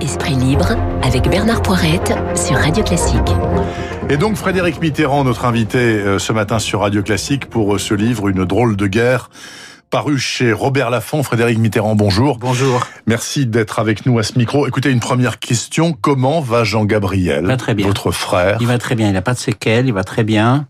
[0.00, 3.18] Esprit libre avec Bernard Poirette sur Radio Classique.
[4.10, 7.94] Et donc Frédéric Mitterrand, notre invité euh, ce matin sur Radio Classique pour euh, ce
[7.94, 9.30] livre Une drôle de guerre
[9.90, 11.22] paru chez Robert Laffont.
[11.22, 12.38] Frédéric Mitterrand, bonjour.
[12.38, 12.86] Bonjour.
[13.06, 14.66] Merci d'être avec nous à ce micro.
[14.66, 15.92] Écoutez, une première question.
[15.92, 17.46] Comment va Jean-Gabriel,
[17.78, 19.08] votre frère Il va très bien.
[19.08, 19.86] Il n'a pas de séquelles.
[19.86, 20.66] Il va très bien.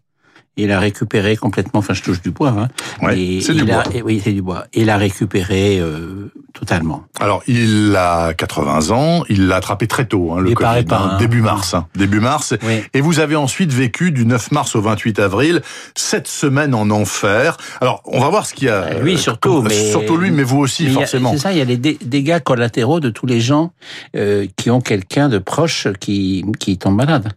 [0.57, 2.69] Il a récupéré complètement, enfin je touche du bois, hein.
[3.03, 3.83] Oui, c'est du bois.
[4.05, 4.67] oui, c'est du bois.
[4.73, 7.05] Il a récupéré euh, totalement.
[7.21, 11.15] Alors, il a 80 ans, il l'a attrapé très tôt, hein, le il Covid, pas,
[11.15, 11.75] hein, début mars.
[11.75, 12.55] Hein, début mars.
[12.63, 12.83] Oui.
[12.95, 15.63] Et vous avez ensuite vécu du 9 mars au 28 avril,
[15.97, 17.57] sept semaines en enfer.
[17.81, 18.85] Alors, on va voir ce qu'il y a.
[18.85, 21.33] Euh, lui surtout, mais surtout lui, mais vous aussi, mais forcément.
[21.33, 23.73] C'est ça, il y a les dé dégâts collatéraux de tous les gens
[24.17, 27.31] euh, qui ont quelqu'un de proche qui qui tombe malade,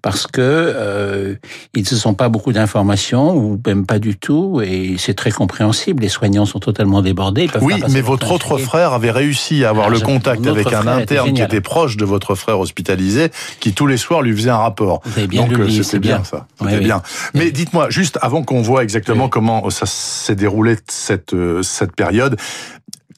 [0.00, 1.34] parce que euh,
[1.74, 5.32] ils ne se sont pas beaucoup d'informations ou même pas du tout, et c'est très
[5.32, 6.02] compréhensible.
[6.02, 7.44] Les soignants sont totalement débordés.
[7.44, 10.46] ils peuvent Oui, pas mais votre autre frère avait réussi à avoir Ah, le contact
[10.46, 14.34] avec un interne qui était proche de votre frère hospitalisé, qui tous les soirs lui
[14.34, 15.00] faisait un rapport.
[15.04, 16.24] Vous avez bien Donc euh, c'était bien bien.
[16.24, 16.46] ça.
[16.60, 16.84] Oui, C'était oui.
[16.84, 17.02] bien.
[17.34, 19.30] Mais dites-moi, juste avant qu'on voit exactement Oui.
[19.30, 22.36] comment ça s'est déroulé cette euh, cette période.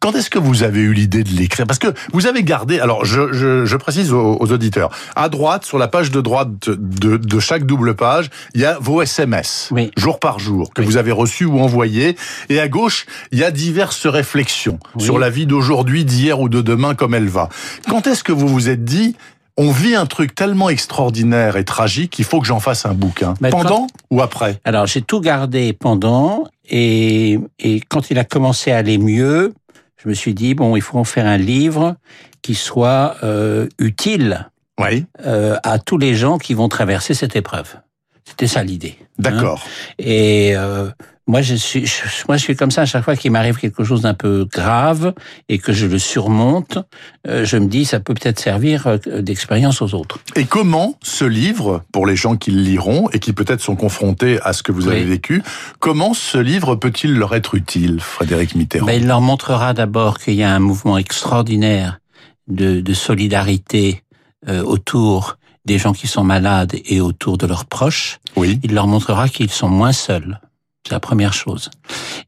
[0.03, 1.65] Quand est-ce que vous avez eu l'idée de l'écrire?
[1.65, 5.65] Parce que vous avez gardé, alors je, je, je précise aux, aux auditeurs, à droite,
[5.65, 9.69] sur la page de droite de, de chaque double page, il y a vos SMS,
[9.71, 9.93] Oui.
[9.97, 10.87] jour par jour, que Oui.
[10.89, 12.17] vous avez reçus ou envoyés.
[12.49, 15.05] Et à gauche, il y a diverses réflexions Oui.
[15.05, 17.49] sur la vie d'aujourd'hui, d'hier ou de demain, comme elle va.
[17.89, 19.15] Quand est-ce que vous vous êtes dit,
[19.57, 23.35] on vit un truc tellement extraordinaire et tragique, il faut que j'en fasse un bouquin?
[23.41, 24.59] Bah, quand- Pendant ou après?
[24.65, 29.53] Alors j'ai tout gardé pendant et, et quand il a commencé à aller mieux,
[30.03, 31.97] je me suis dit bon il faut en faire un livre
[32.43, 34.51] qui soit euh, utile
[34.81, 35.05] Oui.
[35.27, 37.77] euh, à tous les gens qui vont traverser cette épreuve.
[38.25, 38.97] C'était ça l'idée.
[39.01, 39.05] hein.
[39.19, 39.63] D'accord.
[39.99, 40.89] Et euh,
[41.29, 43.85] moi je suis je, moi je suis comme ça à chaque fois qu'il m'arrive quelque
[43.85, 45.15] chose d'un peu grave
[45.49, 46.79] et que je le surmonte,
[47.29, 50.19] euh, je me dis ça peut peut-être servir euh, d'expérience aux autres.
[50.35, 54.41] Et comment ce livre, pour les gens qui le liront et qui peut-être sont confrontés
[54.43, 54.95] à ce que vous Oui.
[54.97, 55.43] avez vécu,
[55.79, 58.87] comment ce livre peut-il leur être utile, Frédéric Mitterrand?
[58.87, 62.01] Ben, il leur montrera d'abord qu'il y a un mouvement extraordinaire
[62.49, 64.03] de, de solidarité
[64.49, 68.19] euh, autour des gens qui sont malades et autour de leurs proches.
[68.35, 68.59] Oui.
[68.65, 70.41] Il leur montrera qu'ils sont moins seuls.
[70.85, 71.71] C'est la première chose.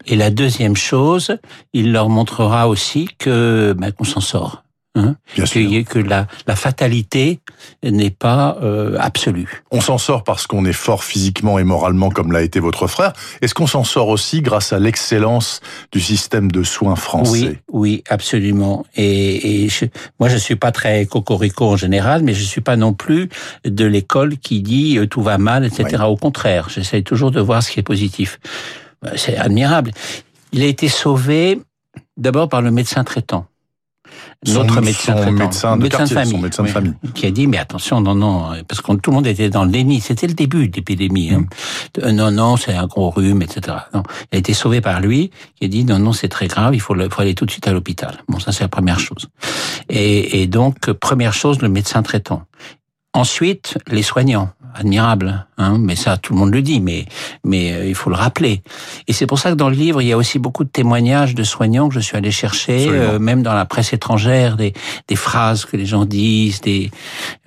[0.06, 1.36] Et la deuxième chose,
[1.72, 4.63] il leur montrera aussi que ben, qu'on s'en sort.
[4.96, 7.40] Hein, que, que la, la fatalité
[7.82, 9.64] n'est pas euh, absolue.
[9.72, 13.12] On s'en sort parce qu'on est fort physiquement et moralement comme l'a été votre frère.
[13.42, 15.60] Est-ce qu'on s'en sort aussi grâce à l'excellence
[15.90, 17.60] du système de soins Oui, français?
[17.72, 18.86] Oui, absolument.
[18.94, 19.86] Et, et je,
[20.20, 23.28] moi, je suis pas très cocorico en général, mais je suis pas non plus
[23.64, 26.04] de l'école qui dit euh, tout va mal, etc.
[26.06, 28.38] Au contraire, j'essaye toujours de voir ce qui est positif.
[29.16, 29.90] C'est admirable.
[30.52, 31.60] Il a été sauvé
[32.16, 33.46] d'abord par le médecin traitant.
[34.46, 35.32] Notre médecin son traitant.
[35.32, 36.94] médecin de quartier, son médecin de famille.
[37.14, 39.70] Qui a dit, mais attention, non, non, parce que tout le monde était dans le
[39.70, 40.00] déni.
[40.00, 41.32] C'était le début de l'épidémie.
[41.32, 41.44] Hein.
[42.02, 43.76] Euh, Non, non, c'est un gros rhume, etc.
[43.94, 44.02] Non.
[44.32, 46.80] Il a été sauvé par lui, qui a dit, non, non, c'est très grave, il
[46.80, 48.22] faut, le, faut aller tout de suite à l'hôpital.
[48.28, 49.28] Bon, ça, c'est la première chose.
[49.88, 52.42] Et, et donc, première chose, le médecin traitant.
[53.14, 57.06] Ensuite, les soignants, admirables, hein, mais ça tout le monde le dit, mais
[57.44, 58.62] mais euh, il faut le rappeler.
[59.06, 61.34] Et c'est pour ça que dans le livre il y a aussi beaucoup de témoignages
[61.34, 64.74] de soignants que je suis allé chercher, euh, même dans la presse étrangère, des
[65.06, 66.90] des phrases que les gens disent, des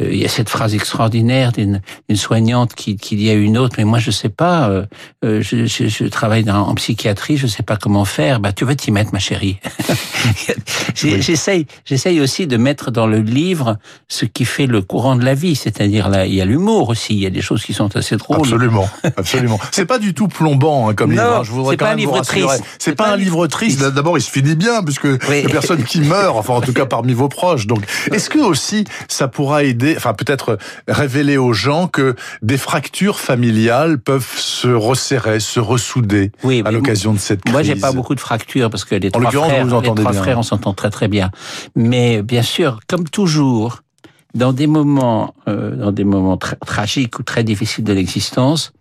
[0.01, 3.57] euh, il y a cette phrase extraordinaire d'une une soignante qui qui dit à une
[3.57, 4.85] autre, mais moi je sais pas, euh,
[5.25, 8.39] euh, je, je, je travaille dans, en psychiatrie, je sais pas comment faire.
[8.39, 9.59] Bah tu vas t'y mettre ma chérie.
[10.95, 15.33] J'essaye j'essaye aussi de mettre dans le livre ce qui fait le courant de la
[15.33, 17.93] vie, c'est-à-dire là il y a l'humour aussi, il y a des choses qui sont
[17.97, 18.37] assez drôles.
[18.37, 19.59] Absolument, absolument.
[19.71, 21.35] C'est pas du tout plombant hein, comme Non, livre.
[21.37, 22.63] hein, Je voudrais quand pas un même livre triste.
[22.79, 23.81] C'est pas, un livre triste.
[23.83, 25.17] D'abord, il se finit bien puisque Oui.
[25.39, 26.37] il y a personne qui meurt.
[26.37, 27.67] Enfin, en tout cas parmi vos proches.
[27.67, 30.57] Donc, est-ce que aussi ça pourra aider, enfin peut-être
[30.87, 37.13] révéler aux gens que des fractures familiales peuvent se resserrer, se ressouder Oui, à l'occasion
[37.13, 37.51] de cette crise.
[37.53, 40.11] Moi, j'ai pas beaucoup de fractures parce que les En trois frères, vous les trois
[40.11, 40.21] bien.
[40.21, 41.31] frères, on s'entend très très bien.
[41.75, 43.81] Mais bien sûr, comme toujours,
[44.37, 48.71] dans des moments, euh, dans des moments tra- tragiques ou très difficiles de l'existence,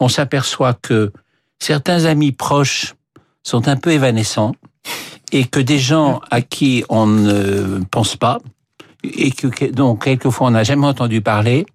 [0.00, 1.12] on s'aperçoit que
[1.58, 2.94] certains amis proches
[3.42, 4.54] sont un peu évanescents
[5.32, 8.38] et que des gens à qui on ne pense pas
[9.16, 11.66] et que dont quelquefois on n'a jamais entendu parler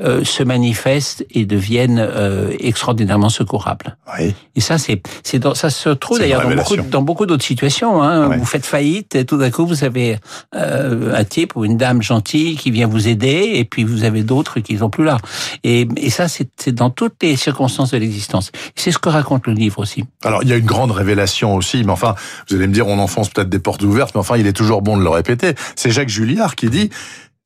[0.00, 3.96] euh, se manifestent et deviennent euh, extraordinairement secourables.
[4.18, 4.34] Oui.
[4.56, 8.02] Et ça, c'est, c'est dans, ça se trouve d'ailleurs dans beaucoup, dans beaucoup d'autres situations.
[8.02, 8.36] Hein.
[8.36, 10.18] Vous faites faillite et tout d'un coup vous avez
[10.54, 14.22] euh, un type ou une dame gentille qui vient vous aider et puis vous avez
[14.22, 15.18] d'autres qui sont plus là.
[15.62, 18.50] Et, et ça, c'est, c'est dans toutes les circonstances de l'existence.
[18.74, 20.04] C'est ce que raconte le livre aussi.
[20.24, 22.14] Alors, il y a une grande révélation aussi, mais enfin,
[22.48, 24.82] vous allez me dire, on enfonce peut-être des portes ouvertes, mais enfin, il est toujours
[24.82, 25.54] bon de le répéter.
[25.76, 26.90] C'est Jacques Julliard qui dit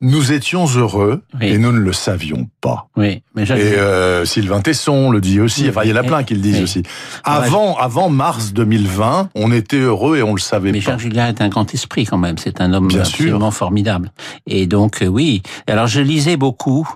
[0.02, 1.46] nous étions heureux Oui.
[1.48, 2.88] et nous ne le savions pas.
[2.98, 5.62] Oui, mais Et euh, Sylvain Tesson le dit aussi.
[5.62, 6.82] Oui, Enfin, il y en a plein qui le disent aussi.
[7.24, 10.90] Avant, avant mars 2020, on était heureux et on le savait mais pas.
[10.92, 12.36] Jacques Julien est un grand esprit quand même.
[12.36, 14.12] C'est un homme Bien absolument formidable.
[14.46, 15.42] Et donc euh, oui.
[15.66, 16.86] Alors je lisais beaucoup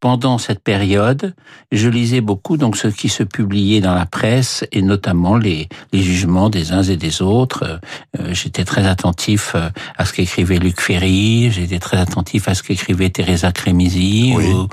[0.00, 1.34] pendant cette période.
[1.70, 6.02] Je lisais beaucoup donc ce qui se publiait dans la presse et notamment les, les
[6.02, 7.62] jugements des uns et des autres.
[7.64, 7.78] Euh,
[8.18, 11.50] euh, J'étais très attentif euh, à ce qu'écrivait Luc Ferry.
[11.50, 14.32] J'étais très attentif à ce qu'écrivait Teresa Cremisi.
[14.34, 14.46] Oui.
[14.52, 14.68] ou,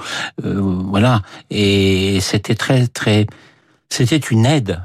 [0.46, 1.22] euh, voilà.
[1.50, 3.28] Et c'était très très.
[3.90, 4.82] C'était une aide.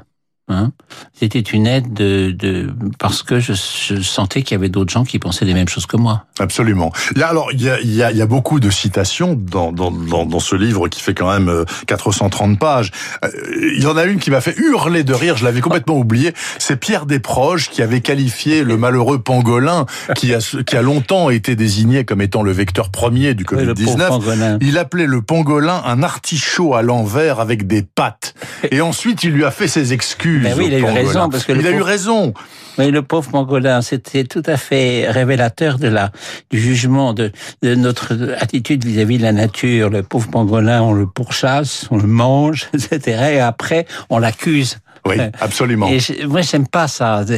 [0.49, 0.73] Hein
[1.13, 2.69] C'était une aide de, de
[2.99, 5.85] parce que je, je sentais qu'il y avait d'autres gens qui pensaient les mêmes choses
[5.85, 6.25] que moi.
[6.37, 6.91] Absolument.
[7.21, 10.25] A, alors, il y a, y a, y a beaucoup de citations dans, dans, dans,
[10.25, 12.91] dans ce livre qui fait quand même euh, 430 pages.
[13.23, 13.29] Euh,
[13.77, 16.33] Il y en a une qui m'a fait hurler de rire, je l'avais complètement oublié.
[16.59, 19.85] C'est Pierre Desproges qui avait qualifié le malheureux pangolin,
[20.15, 23.73] qui a, qui a longtemps été désigné comme étant le vecteur premier du Oui, le
[23.73, 24.07] pauvre Covid-19.
[24.09, 24.57] pangolin.
[24.59, 28.33] Il appelait le pangolin un artichaut à l'envers avec des pattes.
[28.71, 30.32] Et ensuite, il lui a fait ses excuses.
[30.39, 31.01] Ben oui, il a eu pangolin.
[31.01, 32.33] raison, parce que il a eu raison.
[32.77, 36.11] Oui, le pauvre pangolin, c'était tout à fait révélateur de la
[36.49, 37.31] du jugement de,
[37.61, 39.89] de notre attitude vis-à-vis de la nature.
[39.89, 43.33] Le pauvre pangolin, on le pourchasse, on le mange, etc.
[43.33, 44.77] Et après, on l'accuse.
[45.05, 45.31] Oui, Ouais.
[45.41, 45.87] absolument.
[45.89, 47.25] Et je, moi, j'aime pas ça.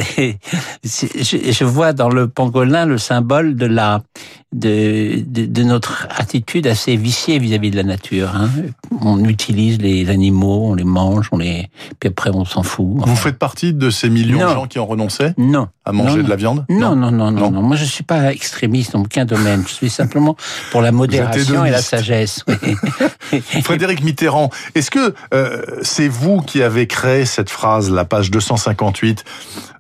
[0.84, 4.02] Je, je vois dans le pangolin le symbole de la
[4.54, 8.32] de, de, de notre attitude assez viciée vis-à-vis de la nature.
[8.36, 8.50] Hein.
[9.02, 11.70] On utilise les animaux, on les mange, on les
[12.00, 12.88] puis après on s'en fout.
[13.00, 14.50] Vous faites partie de ces millions Non.
[14.50, 15.68] de gens qui ont renoncé Non.
[15.84, 17.52] à manger Non, de la viande Non, non, non, non, Non.
[17.52, 17.62] non.
[17.64, 19.64] Moi, je suis pas extrémiste dans aucun domaine.
[19.68, 20.38] Je suis simplement
[20.72, 22.44] pour la modération et la sagesse.
[22.48, 22.56] oui.
[23.64, 29.24] Frédéric Mitterrand, est-ce que euh, c'est vous qui avez créé cette phrase, la page 258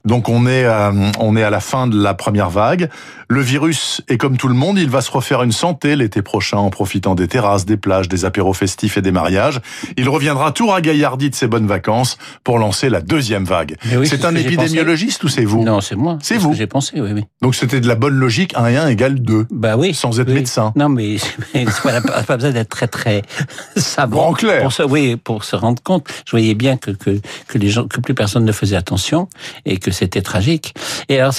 [0.06, 2.90] Donc on est, à, on est à la fin de la première vague.
[3.28, 6.58] Le virus est comme tout le monde, il va se refaire une santé l'été prochain
[6.58, 9.62] en profitant des terrasses, des plages, des apéros festifs et des mariages.
[9.98, 13.78] Il reviendra tout ragaillardi de ses bonnes vacances pour lancer la deuxième vague.
[13.98, 15.64] Oui, c'est un ce épidémiologiste ou c'est vous?
[15.64, 16.20] Non, c'est moi.
[16.22, 16.52] C'est ce vous.
[16.52, 17.24] que j'ai pensé, oui, oui.
[17.42, 19.48] Donc c'était de la bonne logique, 1 et 1 égale 2.
[19.50, 19.94] Bah oui.
[19.94, 20.36] Sans être oui.
[20.36, 20.72] médecin.
[20.76, 21.16] Non, mais,
[21.56, 21.66] mais
[22.28, 23.24] pas besoin d'être très très
[24.38, 24.62] clair.
[24.62, 26.08] pour se, oui, pour se rendre compte.
[26.26, 29.28] Je voyais bien que que que les gens, que plus personne ne faisait attention
[29.66, 30.74] et que c'était tragique.
[31.10, 31.34] Et alors,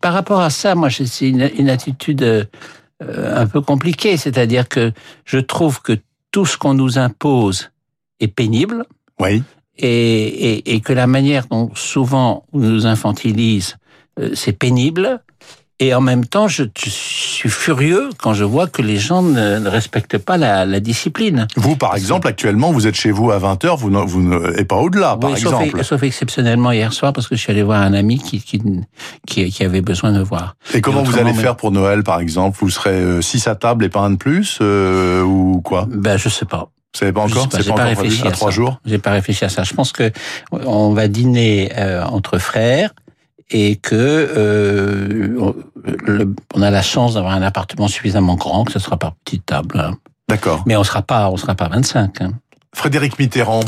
[0.00, 2.44] par rapport à ça, moi, c'est une, une attitude euh,
[3.00, 4.92] un peu compliquée, c'est-à-dire que
[5.24, 5.98] je trouve que
[6.30, 7.70] tout ce qu'on nous impose
[8.20, 8.84] est pénible.
[9.20, 9.42] Oui.
[9.76, 13.76] et, et, et que la manière dont souvent on nous infantilise,
[14.18, 15.22] euh, c'est pénible.
[15.80, 19.58] Et en même temps, je, je suis furieux quand je vois que les gens ne,
[19.58, 21.48] ne respectent pas la, la discipline.
[21.56, 24.76] Vous, par exemple, actuellement, vous êtes chez vous à 20h, vous vous ne, et pas
[24.76, 25.84] au-delà, par sauf, exemple.
[25.84, 28.62] sauf exceptionnellement hier soir parce que je suis allé voir un ami qui, qui,
[29.26, 30.54] qui, qui avait besoin de voir.
[30.72, 32.56] Et comment vous allez mais- faire pour Noël, par exemple?
[32.60, 35.88] Vous serez 6 à table et pas un de plus euh, Ou quoi?
[35.90, 36.68] Ben, je sais pas.
[36.94, 37.48] Vous savez pas encore?
[37.48, 38.54] pas, C'est pas pas encore réfléchi À à 3 ça.
[38.54, 38.78] jours?
[38.84, 39.62] J'ai pas réfléchi à ça.
[39.64, 40.12] Je pense que
[40.52, 42.90] on va dîner euh, entre frères
[43.52, 45.54] et que euh, on-
[46.06, 49.46] le- on a la chance d'avoir un appartement suffisamment grand que ce sera par petite
[49.46, 49.78] table.
[49.80, 49.94] hein.
[50.28, 50.62] D'accord.
[50.66, 52.20] Mais on sera pas, on sera pas 25.
[52.22, 52.30] hein.
[52.74, 53.60] Frédéric Mitterrand,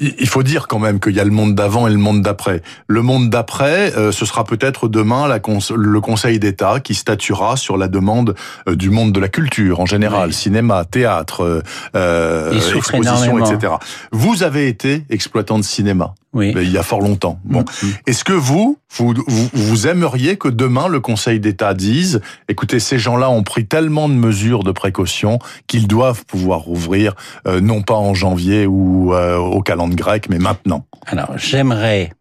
[0.00, 2.62] il faut dire quand même qu'il y a le monde d'avant et le monde d'après.
[2.86, 5.40] Le monde d'après, euh, ce sera peut-être demain la
[5.76, 8.36] le Conseil d'État qui statuera sur la demande
[8.68, 10.34] euh, du monde de la culture en général, Oui.
[10.34, 11.62] cinéma, théâtre,
[11.96, 13.50] euh, exposition, énormément.
[13.52, 13.72] etc.
[14.12, 16.52] Vous avez été exploitant de cinéma Oui.
[16.56, 17.40] il y a fort longtemps.
[17.44, 17.86] Bon, Mm.
[18.06, 22.98] est-ce que vous, vous, vous, vous aimeriez que demain le Conseil d'État dise, écoutez, ces
[22.98, 27.14] gens-là ont pris tellement de mesures de précaution qu'ils doivent pouvoir rouvrir,
[27.46, 30.84] euh, non pas en janvier ou euh, au calendrier grec, mais maintenant.
[31.06, 32.12] Alors, j'aimerais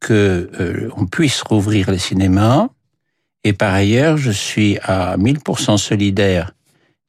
[0.00, 2.68] que euh, on puisse rouvrir les cinémas.
[3.44, 6.52] Et par ailleurs, je suis à 1000% solidaire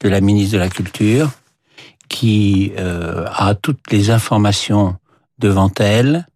[0.02, 1.30] de la ministre de la Culture,
[2.08, 4.96] qui euh, a toutes les informations
[5.40, 6.26] devant elle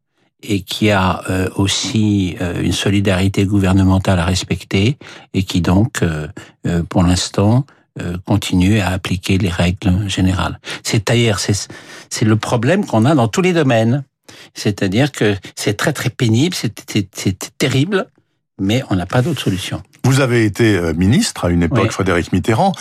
[0.42, 4.98] et qui a euh, aussi euh, une solidarité gouvernementale à respecter
[5.32, 6.28] et qui donc, euh,
[6.66, 7.64] euh, pour l'instant,
[8.00, 10.58] euh, continue à appliquer les règles générales.
[10.82, 11.68] C'est d'ailleurs c'est
[12.10, 14.02] c'est le problème qu'on a dans tous les domaines.
[14.54, 18.06] C'est-à-dire que c'est très très pénible, c'est terrible,
[18.60, 19.82] mais on n'a pas d'autre solution.
[20.04, 21.88] Vous avez été euh, ministre à une époque, Oui.
[21.90, 22.72] Frédéric Mitterrand.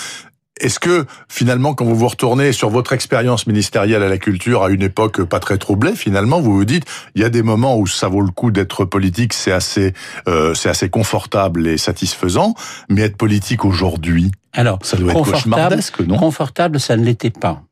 [0.59, 4.69] Est-ce que finalement, quand vous vous retournez sur votre expérience ministérielle à la culture à
[4.69, 7.87] une époque pas très troublée, finalement, vous vous dites, il y a des moments où
[7.87, 9.93] ça vaut le coup d'être politique, c'est assez,
[10.27, 12.53] euh, c'est assez confortable et satisfaisant,
[12.87, 16.17] mais être politique aujourd'hui, Alors, ça doit être Confortable, cauchemardesque, non?
[16.17, 17.63] confortable, ça ne l'était pas,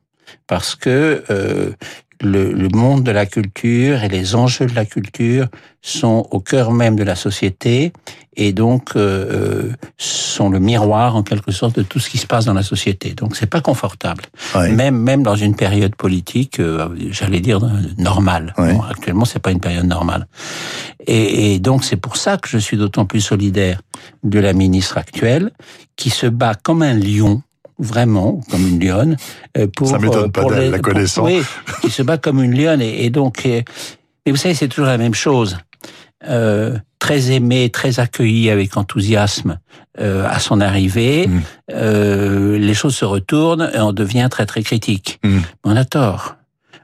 [0.47, 1.71] parce que euh,
[2.21, 5.47] le, le monde de la culture et les enjeux de la culture
[5.81, 7.91] sont au cœur même de la société
[8.37, 12.27] et donc euh, euh, sont le miroir en quelque sorte de tout ce qui se
[12.27, 13.13] passe dans la société.
[13.13, 14.23] Donc c'est pas confortable.
[14.55, 17.59] Même même dans une période politique, euh, j'allais dire
[17.97, 18.53] normale.
[18.57, 18.73] Ouais.
[18.73, 20.27] Bon, actuellement, c'est pas une période normale.
[21.07, 23.81] Et, et donc c'est pour ça que je suis d'autant plus solidaire
[24.23, 25.51] de la ministre actuelle
[25.95, 27.41] qui se bat comme un lion
[27.81, 29.17] vraiment comme une lionne
[29.57, 31.25] euh, pour Ça m'étonne euh, pas d'elle, la connaissant.
[31.25, 31.41] oui,
[31.81, 33.61] qui se bat comme une lionne et, et donc euh,
[34.25, 35.57] mais vous savez c'est toujours la même chose
[36.29, 39.57] euh, très aimé très accueilli avec enthousiasme
[39.99, 41.39] euh, à son arrivée Mm.
[41.73, 45.39] euh, les choses se retournent et on devient très très critique Mm.
[45.63, 46.35] on a tort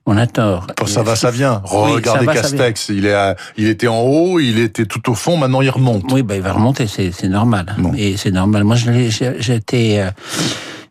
[0.09, 1.61] on a tort ça va, ça vient.
[1.69, 4.85] Oui, Regardez ça va, ça Castex, il est, à- il était en haut, il était
[4.85, 6.09] tout au fond, maintenant il remonte.
[6.13, 7.75] Oui, ben, il va remonter, c'est normal.
[7.77, 7.91] Bon.
[7.93, 8.63] Et c'est normal.
[8.63, 10.05] Moi, j'étais,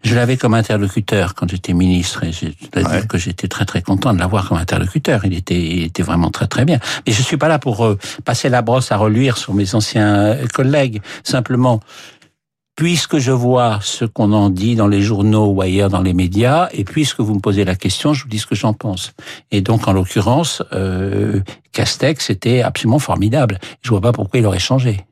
[0.03, 2.99] je l'avais comme interlocuteur quand j'étais ministre, et je dois Ouais.
[2.99, 5.25] dire que j'étais très très content de l'avoir comme interlocuteur.
[5.25, 6.79] Il était, il était vraiment très très bien.
[7.07, 10.15] Mais je suis pas là pour euh, passer la brosse à reluire sur mes anciens
[10.17, 11.01] euh, collègues.
[11.25, 11.81] Simplement,
[12.77, 16.69] puisque je vois ce qu'on en dit dans les journaux ou ailleurs dans les médias,
[16.73, 19.13] et puisque vous me posez la question, je vous dis ce que j'en pense.
[19.51, 21.41] Et donc, en l'occurrence, euh,
[21.73, 23.59] Castex était absolument formidable.
[23.83, 25.05] Je vois pas pourquoi il aurait changé.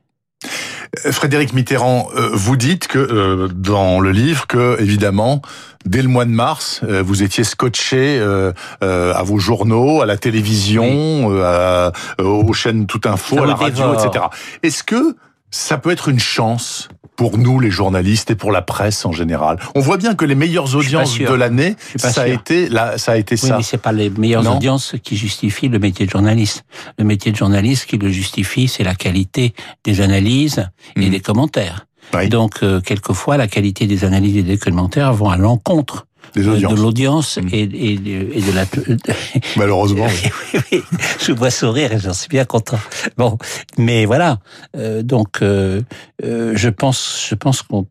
[1.10, 5.42] Frédéric Mitterrand, euh, vous dites que euh, dans le livre que évidemment
[5.84, 10.06] dès le mois de mars euh, vous étiez scotché euh, euh, à vos journaux, à
[10.06, 14.04] la télévision, euh, à- aux chaînes Tout Info, Ça à la radio, dévore.
[14.06, 14.24] etc.
[14.62, 15.16] Est-ce que
[15.50, 19.58] ça peut être une chance pour nous les journalistes et pour la presse en général
[19.74, 23.16] On voit bien que les meilleures audiences de l'année, ça a été là, ça a
[23.16, 23.56] été Oui, ça.
[23.58, 24.56] mais c'est pas les meilleures Non.
[24.56, 26.64] audiences qui justifient le métier de journaliste.
[26.98, 29.54] Le métier de journaliste qui le justifie, c'est la qualité
[29.84, 30.66] des analyses
[30.96, 31.10] et Mhm.
[31.10, 31.86] des commentaires.
[32.12, 32.28] Oui.
[32.28, 36.52] Donc, euh, quelquefois, la qualité des analyses et des commentaires vont à l'encontre Des euh,
[36.52, 36.74] audiences.
[36.74, 37.48] de l'audience Mhm.
[37.52, 38.64] et, et, et de la...
[39.56, 40.06] Malheureusement.
[40.54, 40.60] oui.
[40.72, 42.78] Oui, oui, je vois sourire et j'en suis bien content.
[43.16, 43.38] Bon,
[43.78, 44.38] mais voilà.
[44.76, 45.82] Euh, donc, euh,
[46.24, 47.86] euh, je pense, je pense qu'on.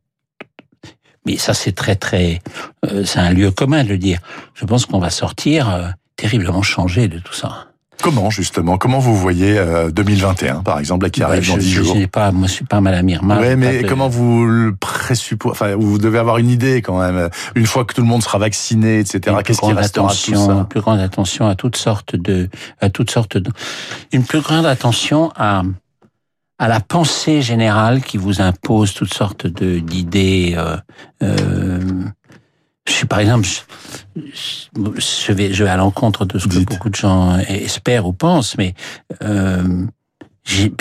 [1.26, 2.40] Mais ça, c'est très, très.
[2.86, 4.20] euh, c'est un lieu commun de le dire.
[4.56, 5.88] Je pense qu'on va sortir euh,
[6.18, 7.68] terriblement changé de tout ça.
[8.02, 11.60] Comment justement Comment vous voyez euh, 2021 par exemple là, qui Bah, arrive dans je,
[11.60, 13.40] 10 je, jours pas, moi, je suis pas Madame Irma.
[13.40, 17.30] Ouais, j'ai mais comment vous le présupposez Enfin, vous devez avoir une idée quand même.
[17.56, 19.38] Une fois que tout le monde sera vacciné, etc.
[19.44, 22.50] Qu'est-ce qui grande restera tout ça une plus grande attention à toutes sortes de,
[22.82, 23.52] à toutes sortes de,
[24.12, 25.64] une plus grande attention à,
[26.60, 30.56] à la pensée générale qui vous impose toutes sortes de d'idées.
[30.58, 30.78] Euh,
[31.22, 31.80] euh,
[32.88, 33.48] je suis par exemple,
[34.16, 34.22] je,
[34.76, 38.58] je vais, je vais à l'encontre de ce que beaucoup de gens espèrent ou pensent,
[38.58, 38.74] mais
[39.24, 39.86] euh,
[40.44, 40.74] j'ai-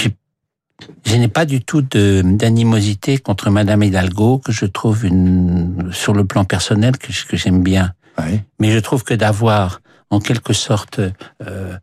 [1.04, 6.24] je n'ai pas du tout d'animosité contre Madame Hidalgo, que je trouve une, sur le
[6.24, 7.92] plan personnel, que, que j'aime bien.
[8.18, 8.44] Ouais.
[8.58, 9.80] Mais je trouve que d'avoir,
[10.10, 11.00] en quelque sorte,
[11.46, 11.76] euh,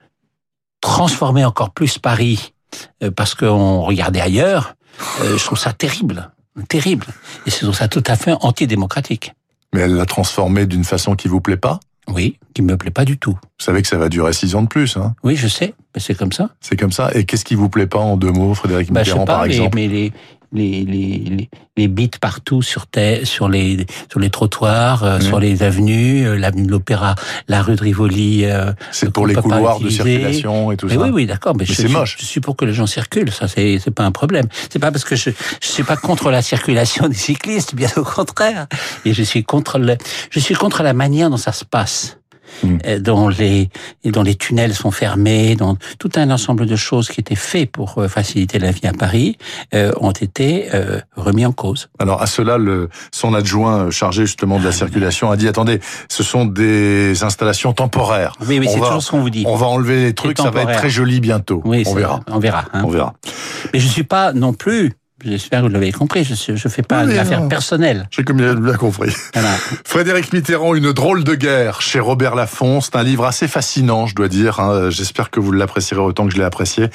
[0.81, 2.53] transformé encore plus Paris,
[3.01, 4.75] euh, parce qu'on regardait ailleurs,
[5.21, 6.29] euh, je trouve ça terrible.
[6.67, 7.07] Terrible.
[7.45, 9.33] Et je trouve ça tout à fait antidémocratique.
[9.73, 11.79] Mais elle l'a transformé d'une façon qui vous plaît pas?
[12.11, 13.33] Oui, qui me plaît pas du tout.
[13.33, 14.97] Vous savez que ça va durer six ans de plus.
[14.97, 16.49] Hein Oui, je sais, mais c'est comme ça.
[16.59, 17.11] C'est comme ça.
[17.13, 19.33] Et qu'est-ce qui vous plaît pas en deux mots, Frédéric Bah, je Mitterrand, sais pas,
[19.37, 19.75] par mais, exemple?
[19.75, 20.13] mais les,
[20.51, 25.39] les, les, les, les bits partout sur, terre, sur, les, sur les trottoirs, euh, sur
[25.39, 27.15] les avenues, euh, l'avenue de l'Opéra,
[27.47, 28.45] la rue de Rivoli.
[28.45, 31.01] euh, C'est pour les couloirs de circulation et tout Mais ça.
[31.01, 32.17] oui, oui, d'accord, mais, c'est moche.
[32.19, 34.47] je suis pour que les gens circulent, ça c'est c'est pas un problème.
[34.71, 35.29] C'est pas parce que je
[35.61, 38.67] je suis pas contre la circulation des cyclistes, bien au contraire.
[39.05, 39.97] Et je suis contre le,
[40.31, 42.18] je suis contre la manière dont ça se passe.
[42.63, 42.77] Mm.
[42.85, 43.69] euh, dont les
[44.05, 47.97] dont les tunnels sont fermés, dont tout un ensemble de choses qui étaient faits pour
[47.97, 49.37] euh, faciliter la vie à Paris
[49.73, 51.89] euh, ont été euh, remis en cause.
[51.99, 55.47] Alors à cela, le, son adjoint euh, chargé justement Ah, de la circulation a dit
[55.47, 55.79] attendez,
[56.09, 58.33] ce sont des installations temporaires.
[58.47, 59.43] Oui, oui, c'est toujours ce qu'on vous dit.
[59.47, 61.61] On va enlever les trucs, ça va être très joli bientôt.
[61.65, 62.19] Oui, on verra.
[62.27, 62.65] On verra.
[62.73, 62.81] hein.
[62.85, 63.13] On verra.
[63.73, 64.93] Mais je suis pas non plus.
[65.23, 66.23] J'espère que vous l'avez compris.
[66.23, 67.47] Je je fais pas Oui, une affaire non.
[67.49, 68.07] personnelle.
[68.11, 69.13] J'ai comme bien compris.
[69.33, 69.49] Voilà.
[69.85, 72.81] Frédéric Mitterrand, Une drôle de guerre chez Robert Laffont.
[72.81, 74.59] C'est un livre assez fascinant, je dois dire.
[74.59, 74.89] hein.
[74.89, 76.87] J'espère que vous l'apprécierez autant que je l'ai apprécié.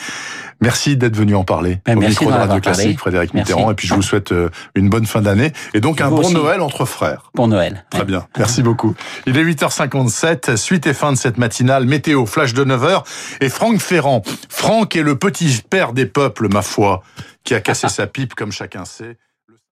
[0.60, 2.60] Merci d'être venu en parler Ben, au merci micro de Radio parlé.
[2.60, 3.52] Classique, Frédéric Merci.
[3.52, 3.70] Mitterrand.
[3.72, 6.32] Et puis je vous souhaite euh, une bonne fin d'année et donc un bon aussi.
[6.32, 7.30] Noël entre frères.
[7.34, 7.84] Pour Noël.
[7.90, 8.94] Très bien, merci beaucoup.
[9.26, 13.02] Il est 8h57, suite et fin de cette matinale, météo, flash de 9h,
[13.40, 14.22] et Franck Ferrand.
[14.48, 17.02] Franck est le petit père des peuples, ma foi,
[17.44, 19.18] qui a cassé sa pipe comme chacun sait.